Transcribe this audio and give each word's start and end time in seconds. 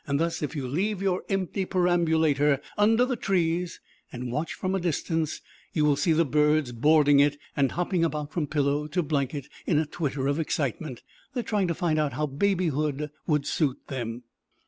Thus, 0.11 0.41
if 0.41 0.55
you 0.55 0.67
leave 0.67 0.99
your 0.99 1.21
empty 1.29 1.63
perambulator 1.63 2.59
under 2.75 3.05
the 3.05 3.15
trees 3.15 3.79
and 4.11 4.31
watch 4.31 4.55
from 4.55 4.73
a 4.73 4.79
distance, 4.79 5.41
you 5.73 5.85
will 5.85 5.95
see 5.95 6.11
the 6.11 6.25
birds 6.25 6.71
boarding 6.71 7.19
it 7.19 7.37
and 7.55 7.73
hopping 7.73 8.03
about 8.03 8.31
from 8.31 8.47
pillow 8.47 8.87
to 8.87 9.03
blanket 9.03 9.47
in 9.67 9.77
a 9.77 9.85
twitter 9.85 10.25
of 10.25 10.39
excitement; 10.39 11.03
they 11.35 11.41
are 11.41 11.43
trying 11.43 11.67
to 11.67 11.75
find 11.75 11.99
out 11.99 12.13
how 12.13 12.25
babyhood 12.25 13.11
would 13.27 13.45
suit 13.45 13.77
them. 13.89 14.23